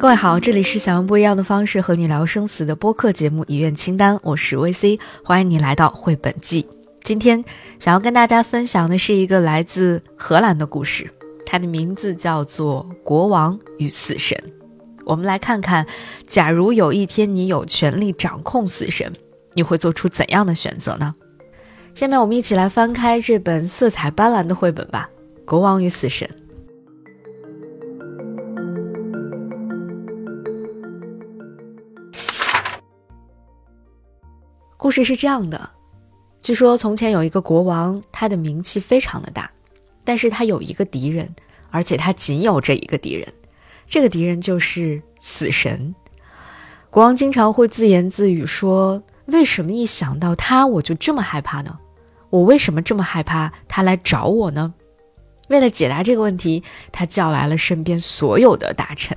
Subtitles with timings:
[0.00, 6.66] 各位好，这里是想用不一样的方式和你聊生死的播客节目《遗愿清单》，我是 VC，欢迎你来到绘本季。
[7.02, 7.44] 今天
[7.78, 11.12] 想要跟大家分享的是一个来自荷兰的故事，
[11.44, 14.42] 它的名字叫做《国王与死神》。
[15.04, 15.86] 我们来看看，
[16.26, 19.12] 假如有一天你有权利掌控死神，
[19.52, 21.14] 你会做出怎样的选择呢？
[21.94, 25.10] 下面我们一起来翻开这本色彩斑斓的绘本吧，
[25.44, 26.26] 《国王与死神》。
[34.80, 35.68] 故事是这样的：
[36.40, 39.50] 据说从前有一个国王，他的名气非常的大，
[40.04, 41.28] 但是他有一个敌人，
[41.70, 43.30] 而且他仅有这一个敌人，
[43.86, 45.94] 这个敌人就是死神。
[46.88, 51.78] 国王经常会自言自语说：“为什么一想到他我就这么害怕呢？
[52.30, 54.72] 我为什么这么害怕他来找我呢？”
[55.50, 59.14] 为了解答这个问题，他叫来了身边所有的大臣。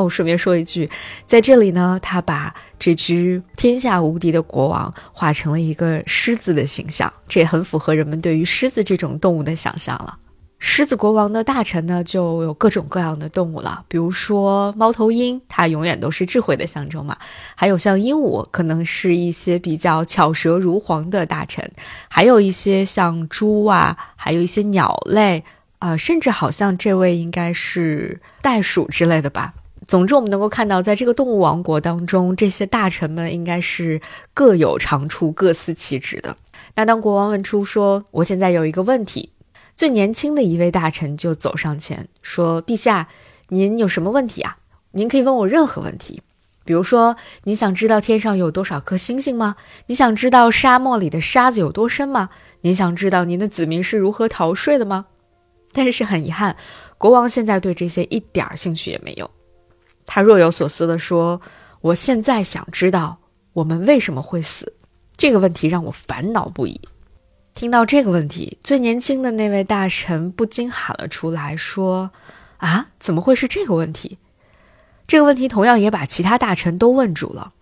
[0.00, 0.88] 哦，顺便说一句，
[1.26, 10.16] 在这里呢，他把这只天下无敌的国王画成了一个狮子的形象，这也很符合人们对于狮子这种动物的想象了。
[10.62, 17.14] 狮子国王的大臣呢，就有各种各样的动物了，比如说猫头鹰，它永远都是智慧的象征嘛；
[17.54, 21.64] 还有像鹦鹉，可能是一些比较巧舌如簧的大臣；
[22.10, 25.42] 还有一些像猪啊，还有一些鸟类
[25.78, 29.54] 啊，甚至好像这位应该是袋鼠之类的吧。
[29.90, 34.00] 总之，我们能够看到，在这个动物王国当中，这些大臣们应该是
[34.32, 36.36] 各有长处、各司其职的。
[36.76, 39.32] 那当国王问出说：“我现在有一个问题。”
[39.74, 43.08] 最年轻的一位大臣就走上前说：“陛下，
[43.48, 44.58] 您有什么问题啊？
[44.92, 46.22] 您可以问我任何问题，
[46.64, 49.56] 比如说，你想知道天上有多少颗星星吗？
[49.86, 52.30] 你想知道沙漠里的沙子有多深吗？
[52.60, 55.06] 你想知道您的子民是如何逃税的吗？”
[55.74, 56.54] 但是很遗憾，
[56.96, 59.28] 国王现在对这些一点兴趣也没有。
[60.12, 61.40] 他若有所思地说
[61.82, 63.20] ：“我现在想知道
[63.52, 64.72] 我们为什么会死，
[65.16, 66.80] 这个问题让我烦恼不已。”
[67.54, 72.10] 听到这个问题，最年轻的那位大臣不禁喊了出来，说
[72.58, 74.18] ：“啊，怎么会是这个问题？”
[75.06, 77.52] 这个问题同样也把其他大臣都问住了。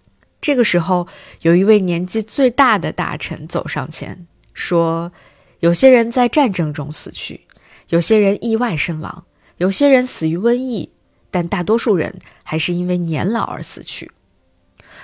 [0.40, 1.06] 这个时候，
[1.42, 5.12] 有一位年纪最大的大臣走上前说
[5.60, 7.42] ：“有些人在战争中死去，
[7.90, 9.26] 有些人意外身亡，
[9.58, 10.92] 有些人死于瘟疫。”
[11.30, 14.10] 但大多数人还是因为年老而死去。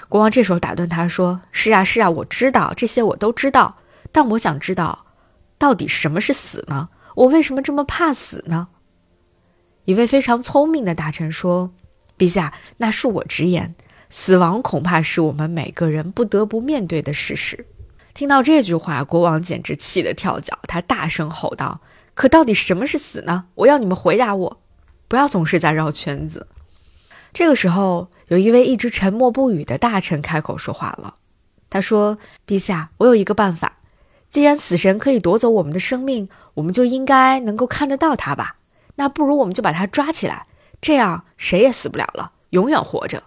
[0.09, 3.79] 国王这时候打断他说：“是啊，是啊，我知道这些，我都知道。
[4.13, 5.07] 但我想知道，
[5.59, 6.89] 到底什么是死呢？
[7.17, 8.69] 我为什么这么怕死呢？”
[9.85, 11.73] 一位非常聪明的大臣说
[12.17, 13.75] ：“陛下，那恕我直言，
[14.09, 17.67] 死亡恐怕是我们每个人不得不面对的事实。”
[18.15, 21.81] 听到这句话，国王简直气得跳脚，他大声吼道
[22.15, 23.47] ：“可到底什么是死呢？
[23.55, 24.61] 我要你们回答我！”
[25.09, 26.47] 不要总是在绕圈子。
[27.33, 31.17] 这个时候，有一位一直沉默不语的大臣开口说话了。
[31.69, 33.79] 他说：“陛下，我有一个办法。
[34.31, 38.57] 既然死神可以夺走我们的生命，我们就应该能够看得到他吧？
[38.95, 40.47] 那不如我们就把他抓起来，
[40.81, 43.25] 这样谁也死不了了，永远活着。”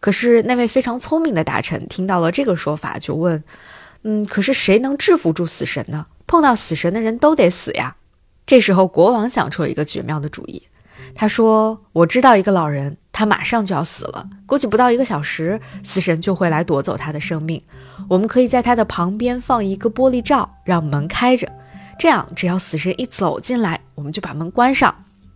[0.00, 3.42] 可是那位非常聪明的大臣听到了这个说法，就问
[4.04, 6.06] ：“嗯，可是谁能制服住死神呢？
[6.26, 7.96] 碰到死神的人都得死呀。”
[8.48, 10.62] 这时候，国王想出了一个绝妙的主意。
[11.14, 17.62] 他说：“我知道一个老人，他马上就要死了，估计不到一个小时，死神就会来夺走他的生命。
[18.08, 21.46] 我们可以在他的旁边放一个玻璃罩，让门开着，
[21.98, 24.94] 这样只要死神一走进来，我们就把门关上，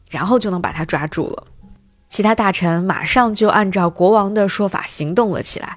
[0.09, 1.45] 然后就能把他抓住了。”
[2.09, 5.77] 其他大臣马上就按照国王的说法行动了起来。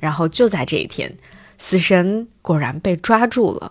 [0.00, 1.16] 然后就在这一天，
[1.56, 3.70] 死神果然被抓住了。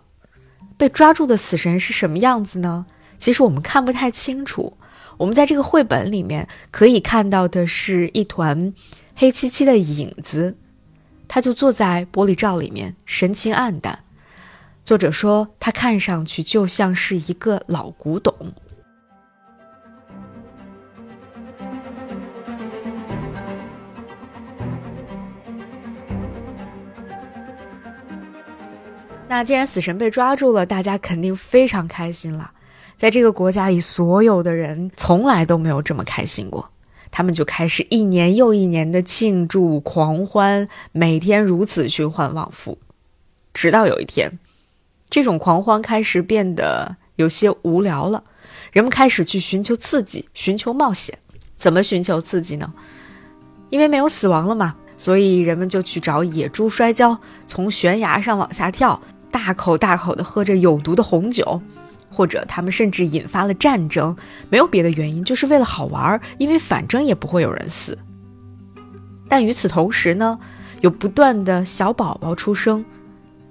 [0.78, 2.85] 被抓住的死神是什么样子呢？
[3.21, 4.75] 其实我们看不太清楚。
[5.17, 8.73] 我们在这个绘本里面可以看到的是一团
[9.15, 10.57] 黑漆漆的影子，
[11.27, 13.99] 他就坐在玻璃罩里面，神情黯淡。
[14.83, 18.33] 作者说他看上去就像是一个老古董。
[29.28, 32.51] 那既然死神被抓住了，大家肯定非常开心了。
[33.01, 36.69] 在这个国家里，所有的人从来都没有这么开心过。
[37.09, 42.77] 他们就开始一年又一年的庆祝狂欢，每天如此循环往复。
[43.55, 44.37] 直到有一天，
[45.09, 48.23] 这种狂欢开始变得有些无聊了，
[48.71, 51.17] 人们开始去寻求刺激，寻求冒险。
[51.57, 52.71] 怎么寻求刺激呢？
[53.71, 57.17] 因为没有死亡了嘛，所以人们就去找野猪摔跤，
[57.47, 59.01] 从悬崖上往下跳，
[59.31, 61.59] 大口大口的喝着有毒的红酒。
[62.11, 64.16] 或者他们甚至引发了战争，
[64.49, 67.97] 没有别的原因，就是为了好玩儿，因为反正也不会有人死。
[69.29, 70.37] 但与此同时呢，
[70.81, 72.84] 有不断的小宝宝出生，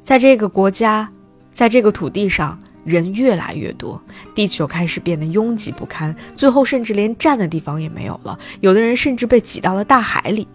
[0.02, 1.10] 在这个国家，
[1.50, 4.00] 在这个土地上，人越来越多，
[4.34, 10.46] 地球开始变得拥挤不堪，最后甚至连站的地方也没有了，有的人甚至被挤到了大海里。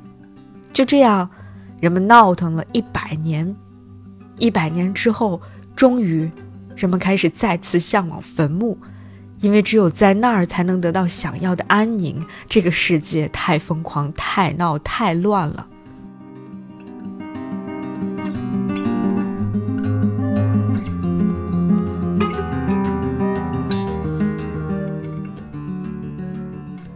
[0.72, 1.28] 就这样，
[1.80, 3.56] 人们闹腾了一百年，
[4.38, 5.42] 一百年之后，
[5.76, 6.30] 终于。
[6.76, 8.78] 人们开始再次向往坟墓，
[9.40, 12.22] 因为只有在那儿才能得到想要的安宁。
[12.50, 15.68] 这个世界太疯狂、太闹、太乱了。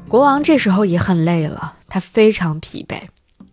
[0.09, 2.99] 国王这时候也很累了，他非常疲惫，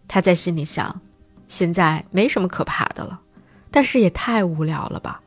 [0.09, 1.01] 他在心里想：
[1.49, 3.21] 现在没什么可怕的了，
[3.71, 5.21] 但是也太无聊了吧。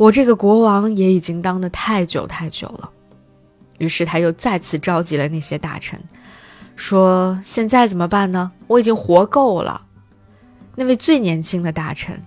[0.00, 2.88] 我这个国王也已经当得太久太久了，
[3.76, 6.00] 于是他又再次召集了那些大臣，
[6.74, 8.50] 说：“现在怎么办呢？
[8.66, 9.84] 我已经活够了。”
[10.74, 12.18] 那位最年轻的大臣，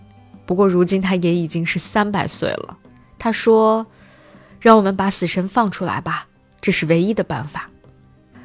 [0.46, 2.78] 不过如今他也已经是三百岁了。
[3.18, 3.84] 他说
[4.62, 6.28] ：“让我们把死神放出来吧，
[6.62, 7.68] 这是唯一的办法。”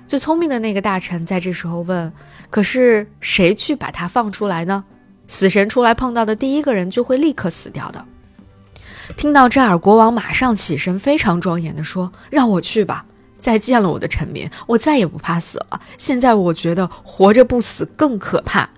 [0.08, 2.10] 最聪明的那个大臣在这时候问
[2.48, 4.82] ：“可是谁去把他放出来呢？
[5.26, 8.02] 死神出来碰到的第一个人就会立刻死掉的。”
[9.16, 13.05] 听到这儿，国王马上起身，非常庄严地说：“让我去吧！
[13.40, 15.81] 再见了，我的臣民，我再也不怕死了。
[15.96, 18.69] 现在我觉得活着不死更可怕。”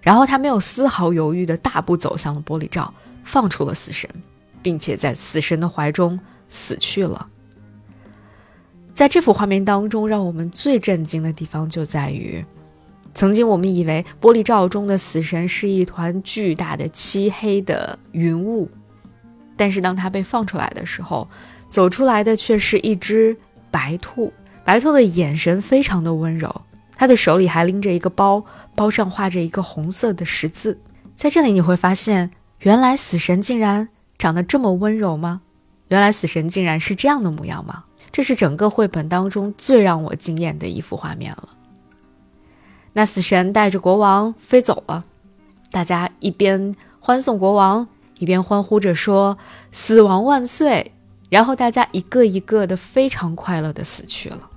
[0.00, 2.92] 然后他没有丝毫犹豫地大步走向了玻璃罩，
[3.24, 4.08] 放出了死神，
[4.62, 7.26] 并且在死神的怀中死去了。
[8.92, 12.44] 在这幅画面当中，让我们最震惊的地方就在于，
[13.14, 18.70] 曾经我们以为玻璃罩中的死神是一团巨大的漆黑的云雾。
[19.56, 21.28] 但是当他被放出来的时候，
[21.68, 23.36] 走出来的却是一只
[23.70, 24.32] 白兔。
[24.64, 26.62] 白兔的眼神非常的温柔，
[26.96, 30.78] 他的手里还拎着一个包，包上画着一个红色的十字。
[31.14, 32.30] 在这里你会发现，
[32.60, 35.42] 原来死神竟然长得这么温柔吗？
[35.88, 37.84] 原来死神竟然是这样的模样吗？
[38.10, 41.50] 这是整个绘本当中最让我惊艳的一幅画面了。
[42.92, 45.04] 那死神带着国王飞走了，
[45.70, 47.86] 大家一边欢送国王。
[48.18, 49.36] 一边欢呼着说
[49.72, 50.92] “死亡万岁”，
[51.30, 54.50] 然后大家一个一个的非常快乐的死去了。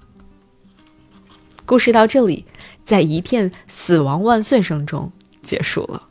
[1.66, 2.46] 故事到这里，
[2.86, 5.12] 在一片“死亡万岁”声中
[5.42, 6.04] 结束了。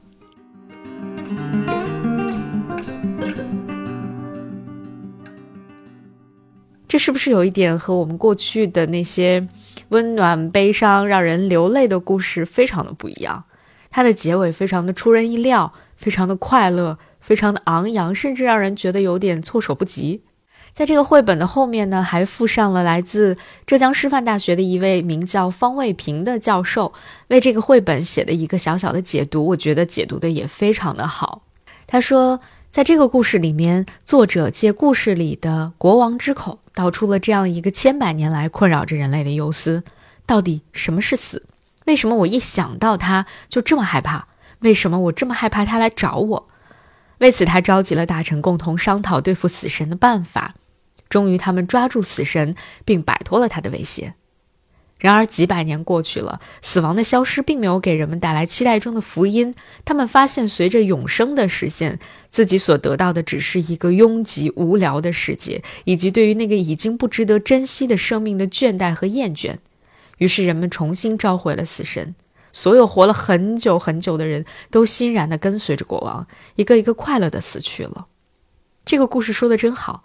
[6.89, 9.47] 这是不是有一点和我们过去的那些
[9.89, 13.45] 温暖、悲伤、让人流泪的故事非常的不一样？
[13.91, 16.99] 它的结尾非常的出人意料，非常的快乐。
[17.27, 20.23] 非常的昂扬，甚至让人觉得有点措手不及。
[20.73, 23.37] 在这个绘本的后面呢，还附上了来自
[23.67, 26.93] 浙江师范大学的一位名叫方卫平的教授
[27.27, 29.45] 为这个绘本写的一个小小的解读。
[29.45, 31.43] 我觉得解读的也非常的好。
[31.89, 32.41] 他说，
[32.71, 39.83] 在这个故事里面，作者借故事里的国王之口，道出了这样一个千百年来困扰着人类的忧思：
[40.27, 41.43] 到底什么是死？
[41.87, 44.29] 为什么我一想到他就这么害怕？
[44.61, 46.49] 为什么我这么害怕他来找我？
[47.19, 50.55] 为此，他召集了大臣共同商讨对付死神的办法。
[51.09, 52.55] 终于，他们抓住死神，
[52.85, 54.15] 并摆脱了他的威胁。
[54.99, 59.55] 然而，几百年过去了，死亡的消失并没有给人们带来期待中的福音。
[59.85, 61.99] 他们发现，随着永生的实现，
[62.31, 69.57] 自己所得到的只是一个拥挤无聊的世界，以及对于那个已经不值得珍惜的生命的倦怠和厌倦。
[70.19, 72.15] 于是，人们重新召回了死神。
[72.57, 78.07] 所有活了很久很久的人都欣然地跟随着国王，一个一个快乐地死去了。
[78.87, 80.05] 这个故事说的真好，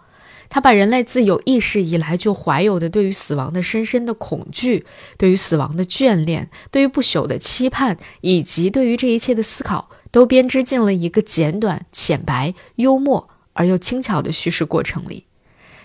[0.50, 4.84] 他把人类自有意识以来就怀有的对于死亡的深深的恐惧、
[5.16, 15.24] 对于死亡的眷恋、对于不朽的期盼，以及对于这一切的思考，都编织进了一个简短、浅白、幽默而又轻巧的叙事过程里。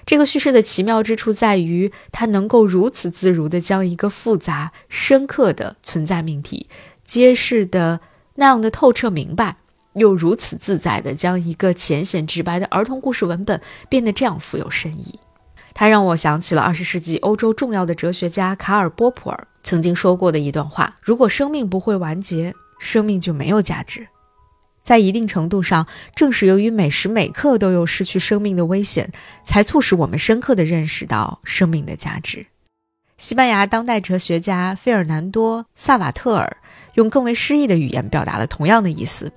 [0.07, 6.69] 这个叙事的奇妙之处在于，它能够如此自如地将一个复杂、深刻的存在命题
[7.03, 7.99] 揭示的
[8.35, 9.57] 那样的透彻明白，
[9.95, 15.19] 又如此自在地将一个浅显直白的儿童故事文本变得这样富有深意。
[15.73, 24.07] 它让我想起了二十世纪欧洲重要的哲学家卡尔·波普尔曾经说过的一段话：“如果生命不会完结，生命就没有价值。”
[24.87, 29.11] 在一定程度上，正是由于每时每刻都有失去生命的危险，
[29.43, 32.45] 才促使我们深刻地认识到生命的价值。
[33.17, 36.55] 西班牙当代哲学家费尔南多·萨瓦特尔
[36.93, 39.29] 用更为诗意的语言表达了同样的意思。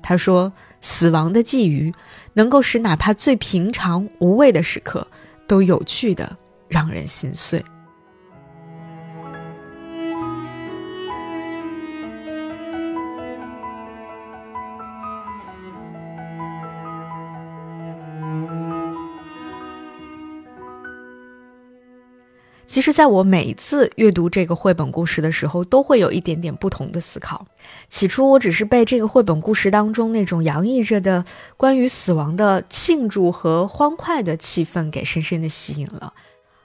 [0.00, 1.92] 他说：“死亡的觊觎
[2.34, 5.04] 能够使哪怕最平常无味的时刻
[5.48, 7.60] 都有趣的让人心碎。
[22.68, 27.46] 其实，在我每次阅读这个绘本故事的时候，都会有一点点不同的思考。
[27.88, 31.24] 起初，我只是被这个绘本故事当中那种洋溢着的
[31.56, 36.12] 关于死亡的庆祝和欢快的气氛给深深的吸引了。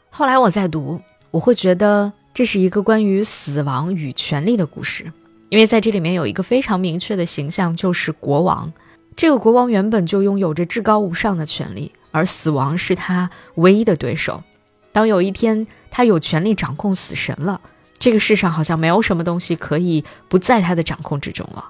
[0.10, 1.00] 后来，我在读，
[1.31, 5.10] 我会觉得这是一个关于死亡与权力的故事，
[5.48, 8.72] 因为在这里面有一个非常明确的形象，就是国王。
[9.15, 14.43] 这个国王原本就拥有着至高无上的权利，而死亡是他唯一的对手。
[14.91, 17.62] 当有一天，他有权利掌控死神了，
[18.00, 21.69] 这个世上好像没有什么东西可以不在他的掌控之中了。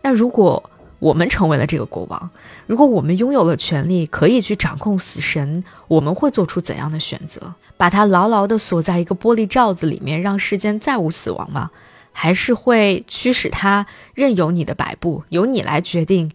[0.00, 2.30] 那如果我们成为了这个国王，
[2.68, 7.52] 如果我们拥有了权利，可以去掌控死神，我们会做出怎样的选择？
[7.76, 11.72] 把他牢牢地锁在一个玻璃罩子里面，让世间再无死亡吗？
[12.12, 16.30] 还是会驱使他任由你的摆布，由你来决定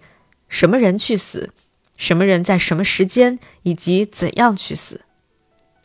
[0.49, 1.51] 什么人去死，
[1.95, 5.05] 什么人在什么时间以及怎样去死？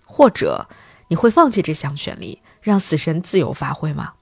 [0.04, 0.68] 或者？
[1.08, 4.12] 你会放弃这项权利，让死神自由发挥吗？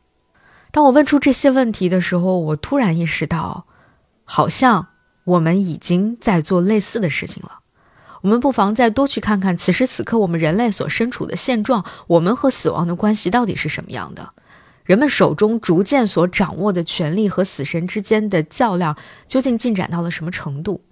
[0.73, 3.67] 当我问出这些问题的时候，我突然意识到，
[4.25, 4.89] 好像
[5.25, 7.61] 我们已经在做类似的事情了。
[8.23, 14.33] 我们不妨再多去看看，此时此刻我们人类所身处的现状，我们和死亡的关系到底是什么样的？
[14.85, 20.85] 人们手中逐渐所掌握的权利和死神之间的较量，究竟进展到了什么程度？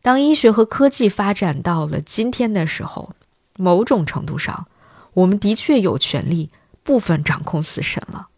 [0.00, 3.14] 当医学和科技发展到了今天的时候，
[3.56, 4.66] 某种程度上。
[5.14, 6.48] 我们的确有权利
[6.82, 8.28] 部分掌控死神了，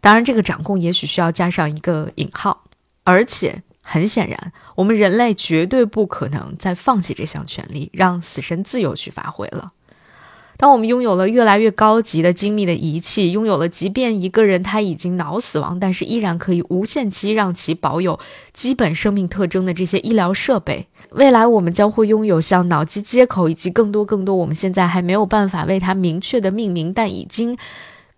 [0.00, 2.64] 当然，这个掌控也许需要加上一个引号，
[3.04, 9.72] 而且很显然，我们人类绝对不可能再放弃这项权利，让死神自由去发挥了。
[10.60, 18.20] 当我们拥有了越来越高级的精密的仪器，拥有了即便一个人他已经脑死亡，但是依然可以无限期让其保有
[18.52, 27.56] 基本生命特征的这些医疗设备，未来我们将会拥有像脑机接口以及更多更多我们现在还没有办法为它明确的命名，但已经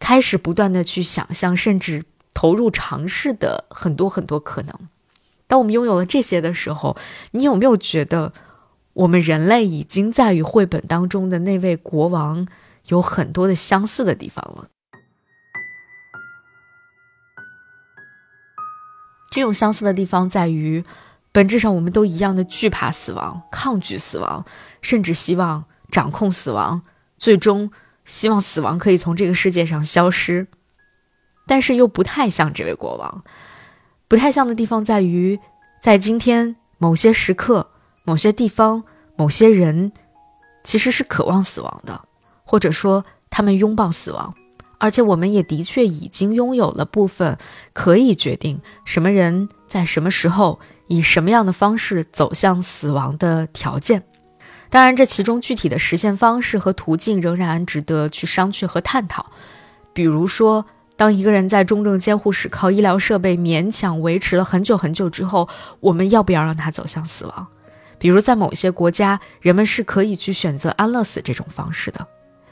[0.00, 2.02] 开始不断的去想象，甚至
[2.34, 4.74] 投入尝试的很多很多可能。
[5.46, 6.96] 当我们拥有了这些的时候，
[7.30, 8.32] 你有没有觉得？
[8.94, 12.46] 我们人类已经在与绘本当中的那位国王
[12.88, 14.68] 有很多的相似的地方了。
[19.30, 20.84] 这种相似的地方在于，
[21.32, 24.44] 本质上我们都一样的惧怕死亡、抗拒死亡，
[24.82, 26.82] 甚至希望掌控死亡，
[27.16, 27.72] 最终
[28.04, 30.48] 希望死亡可以从这个世界上消失。
[31.46, 33.24] 但是又不太像这位国王，
[34.06, 35.40] 不太像的地方在于，
[35.80, 37.71] 在今天某些时刻。
[38.04, 38.84] 某些地方、
[39.16, 39.92] 某些人，
[40.64, 42.00] 其实是渴望死亡的，
[42.44, 44.34] 或者说他们拥抱死亡，
[44.78, 47.38] 而且我们也的确已经拥有了部分
[47.72, 54.02] 可以决定什么人在什么时候以什么样的方式走向死亡的条件。
[54.68, 59.26] 当然，这其中具体的实现方式和途径仍然值得去商榷和探讨。
[59.92, 60.64] 比如说，
[60.96, 65.46] 当一个人在重症监护室靠医疗设备勉强维持了很久很久之后，
[65.80, 67.46] 我们要不要让他走向死亡？
[68.02, 72.04] 比如，在某些国家，人们是可以去选择安乐死这种方式的。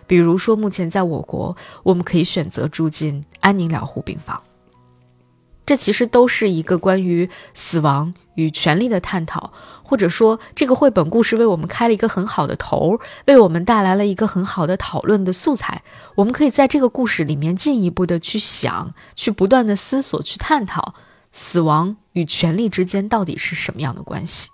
[0.07, 4.41] 比如说，目前在我国，我们可以选择住进安宁疗护病房。
[5.67, 9.53] 这其实都是一个关于死亡与权利的探讨，
[9.83, 15.83] 或者说，这个绘本故事为我们开了一个很好的头，为我们带来了一个很好的讨论的素材。
[16.15, 20.95] 我们可以在这个故事里面进一步的去想，去不断的思索，去探讨
[21.33, 24.49] 死亡与权力之间到底是什么样的关系。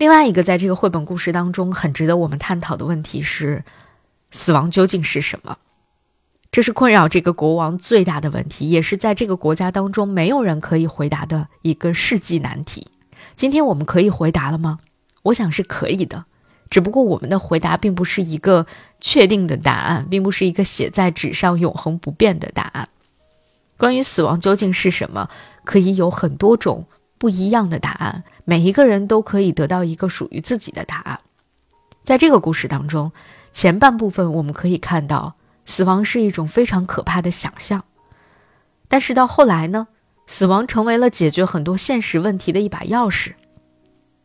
[0.00, 3.64] 另外一个，在这个绘本故事当中很值得我们探讨的问题是：
[4.30, 5.58] 死亡究竟是什么？
[6.50, 12.86] 这是困扰这个国王最大的问题，也是在这个国家当中没有人可以回答的一个世纪难题。
[13.36, 14.78] 今天我们可以回答了吗？
[15.24, 16.24] 我想是可以的，
[16.70, 18.66] 只不过我们的回答并不是一个
[19.02, 22.88] 确定的答案，并不是一个写在纸上永恒不变的答案。
[23.76, 25.28] 关于死亡究竟是什么，
[25.64, 26.86] 可以有很多种。
[27.20, 31.20] 不一样的答案，每一个人都可以得到一个属于自己的答案。
[32.02, 33.12] 在这个故事当中，
[33.52, 35.34] 前半部分我们可以看到，
[35.66, 37.84] 死亡是一种非常可怕的想象。
[38.88, 39.88] 但是到后来呢，
[40.26, 43.34] 死亡成为了解决很多现实问题的一把钥匙。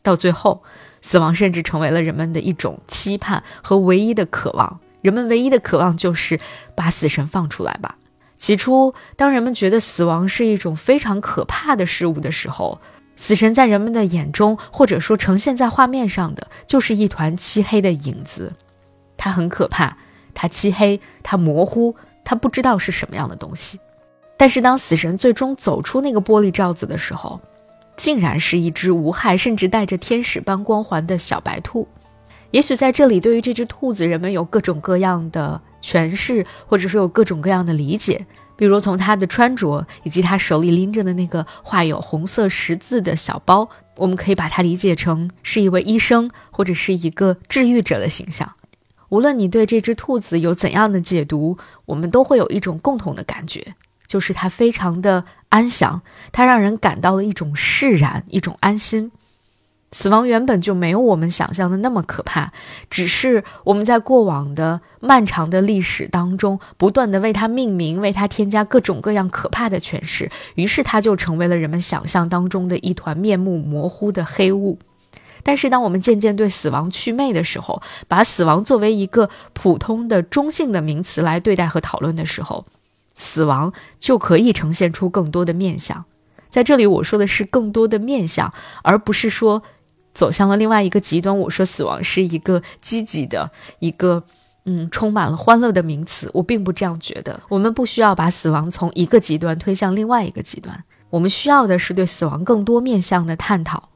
[0.01, 0.63] 到最后，
[1.01, 4.79] 死亡甚至成为了人们的一种期盼和唯一的渴望。
[5.01, 6.39] 人们唯一的渴望就是
[6.75, 7.97] 把死神放出来吧。
[8.45, 12.79] 起初，当人们觉得死亡是一种非常可怕的事物的时候，
[13.15, 18.53] 死神在人们的眼中，或者说呈现在画面上的，就是一团漆黑的影子。
[19.17, 19.97] 它很可怕，
[20.35, 23.79] 它漆黑，它模糊，它不知道是什么样的东西。
[24.37, 27.41] 但是当死神最终走出那个玻璃罩子的时候，
[27.97, 31.87] 竟然是一只无害，甚至带着天使般光环的小白兔。
[32.51, 38.25] 也许在这里，对于这只兔子，人们有各种各样的诠释，或者说有各种各样的理解。
[38.57, 48.53] 比如从它的穿着，以及它手里拎着的那个画有红色十字的小包，我们可以把它理解成是一位医生，或者是一个治愈者的形象。
[49.09, 53.75] 无论你对这只兔子有怎样的解读，我们都会有一种共同的感觉，
[54.07, 56.01] 就是它非常的安详，
[56.31, 59.11] 它让人感到了一种释然，一种安心。
[59.97, 62.51] 死亡原本就没有我们想象的那么可怕，
[62.89, 74.77] 只是我们在过往的漫长的历史当中，不断的为它命名，为它添加各种各样可怕的诠释，于是它就成为了人们想象当中的一团面目模糊的黑雾。
[75.43, 82.65] 但是，当我们渐渐对死亡祛魅的时候，把死亡作为一个普通的中性的名词来对待和讨论的时候，
[83.13, 86.03] 死亡就可以呈现出更多的面相。
[86.49, 89.63] 在这里，我说的是更多的面相，而不是说。
[90.15, 91.37] 走向了另外一个极端。
[91.37, 94.23] 我说死亡是一个积极的、一个
[94.63, 97.39] 嗯充满了欢乐的名词，我并不这样觉得。
[97.49, 103.89] 我们不需要把死亡从一个极端推向另外一个极端，我们需要的是对死亡更多面向的探讨。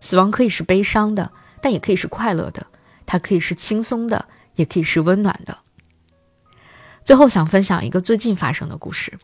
[0.00, 1.30] 死亡可以是悲伤的，
[1.62, 2.66] 但也可以是快乐的；
[3.06, 4.26] 它可以是轻松的，
[4.56, 5.56] 也可以是温暖的。
[7.04, 9.18] 最后想分享一个最近发生的故事，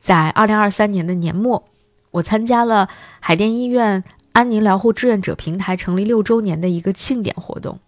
[0.00, 1.64] 在二零二三年的年末，
[2.12, 4.04] 我参加了海淀医院。
[4.32, 7.78] 安宁疗护志愿者平台成立六周年的一个庆典活动，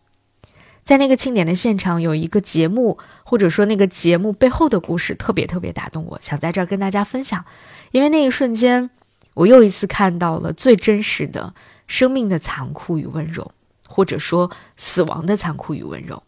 [0.84, 7.44] 在那个庆典的现场，有一个节目，或者说那个节目背后的故事，特别特别打动我，想在这儿跟大家分享。
[7.92, 8.90] 因为那一瞬间，
[9.34, 11.54] 我又一次看到了最真实的
[11.86, 13.52] 生命的残酷与温柔，
[13.88, 16.22] 或者说死亡的残酷与温柔。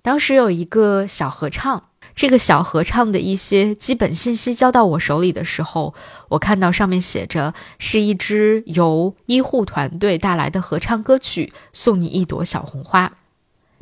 [0.00, 1.87] 当时有一个小合唱。
[2.18, 5.94] 这个小合唱的一些基本信息交到我手里的时候，
[6.30, 13.12] 我看到上面写着是一支由医护团队带来的合唱歌曲，送你一朵小红花。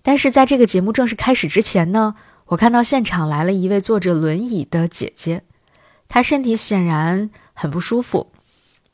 [0.03, 2.15] 但是在这个节目正式开始之前呢，
[2.49, 5.43] 我看到现场来了一位坐着轮椅的姐姐，
[6.07, 8.27] 她身体显然很不舒服，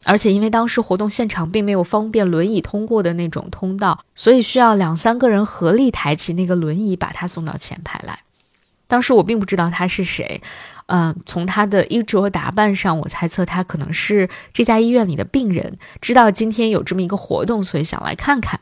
[0.05, 8.21] 而且因为当时活动现场并没有方便轮椅通过的那种通道，所以需要两三个人合力抬起那个轮椅，把她送到前排来。
[8.93, 10.43] 当时我并不知道他是谁，
[10.85, 18.61] 嗯，从他的衣着打扮上，我猜测他可能是这家医院里的病人，知道今天有这么一个活动，所以想来看看。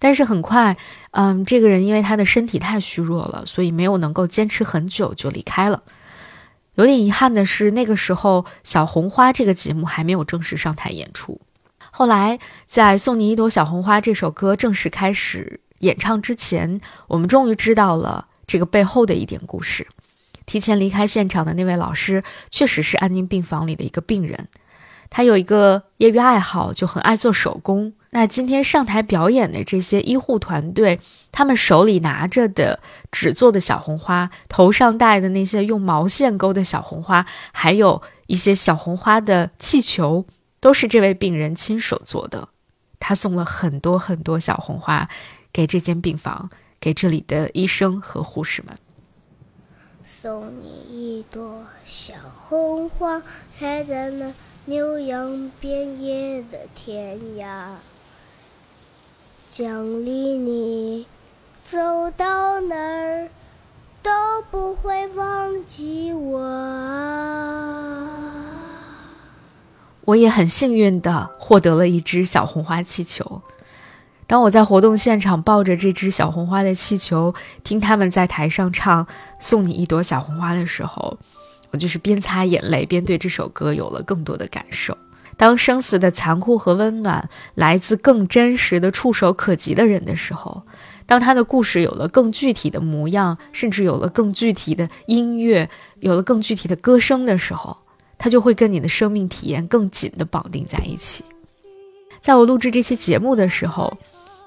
[0.00, 0.76] 但是很快，
[1.12, 5.84] 嗯，这个人因为他的身体太虚弱了，所以没有能够坚持很久就离开了。
[6.74, 11.40] 有点遗憾的是，那个时候《小红花》这个节目还没有正式上台演出。
[11.92, 18.26] 后来，在《送你一朵小红花》这首歌正式开始演唱之前，我们终于知道了。
[18.50, 19.86] 这个背后的一点故事，
[20.44, 24.48] 提前离开现场的那位老师确实是安宁病房里的一个病人，
[25.08, 27.92] 他有一个业余爱好，就很爱做手工。
[28.10, 30.98] 那今天上台表演的这些医护团队，
[31.30, 32.80] 他们手里拿着的
[33.12, 40.26] 纸做的小红花，头上戴的那些用毛线勾的小红花，还有一些小红花的气球，
[40.58, 42.48] 都是这位病人亲手做的。
[42.98, 45.08] 他送了很多很多小红花
[45.52, 46.50] 给这间病房。
[46.80, 48.78] 给这里的医生和护士们，
[50.02, 52.14] 送你一朵小
[52.48, 53.22] 红花，
[53.58, 54.32] 开在那
[54.64, 57.66] 牛羊遍野的天涯。
[59.46, 61.06] 奖励你，
[61.64, 63.28] 走到哪儿
[64.02, 64.10] 都
[64.50, 66.40] 不会忘记我。
[70.06, 73.42] 我也很幸运的获得了一只小红花气球。
[74.30, 79.04] 当我在活动现场抱着这只小红花的气球，听他们在台上唱
[79.40, 81.18] 《送你一朵小红花》的时候，
[81.72, 84.96] 我就是边擦眼泪边对这首歌有了更多的感受。
[85.36, 90.62] 当生死的残酷和温暖来自更真实的、触手可及的人的时候，
[91.06, 97.76] 当他的故事有了更具体的模样，甚至有了更具体的音乐，有了更具体的歌声的时候，
[98.16, 101.24] 他就会跟你的生命体验更紧地绑定在一起。
[102.20, 103.98] 在我录制这期节目的时候。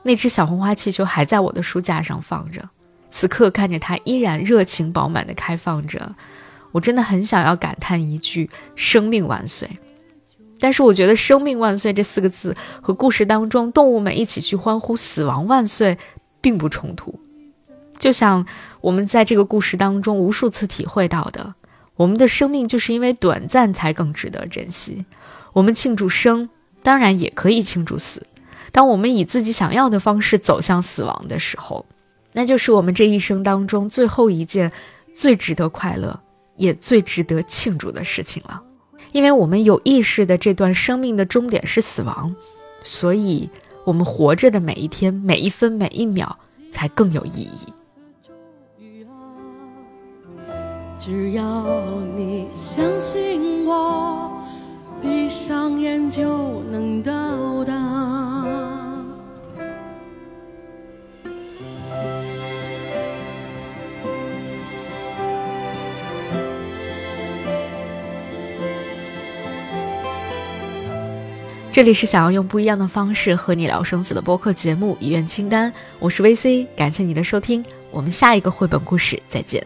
[0.04, 2.70] 那只小红花气球还在我的书架上放着，
[3.10, 6.16] 此刻看着它依然热情饱满地开放着，
[6.72, 9.70] 我真的很想要感叹一句“生命万岁”。
[10.60, 15.98] 但是我觉得“生命万岁”这四个字和故事当中动物们一起去欢呼“死亡万岁”
[16.42, 17.20] 并不冲突。
[17.98, 18.46] 就像
[18.82, 21.56] 我们在这个故事当中无数次体会到的，
[21.96, 25.06] 我们的生命就是因为短暂才更值得珍惜。
[25.54, 26.50] 我们庆祝生。
[26.84, 28.28] 当然也可以庆祝死。
[28.74, 31.86] 当我们以自己想要的方式走向死亡的时候，
[32.34, 34.72] 那就是我们这一生当中最后一件
[35.14, 36.20] 最值得快乐，
[36.56, 38.62] 也最值得庆祝的事情了。
[39.12, 42.36] 因为我们有意识的这段生命的终点是死亡，
[42.84, 43.48] 所以
[43.86, 46.36] 我们活着的每一天、每一分、每一秒
[46.72, 47.72] 才更有意义。
[50.98, 51.44] 只要
[52.16, 54.43] 你相信我，
[55.04, 57.12] 闭上眼就能到
[57.66, 57.74] 达。
[71.70, 79.66] 这里是想要用不一样的方式和你聊生死的播客节目《遗愿清单》，我是 VC，感谢你的收听，我们下一个绘本故事再见。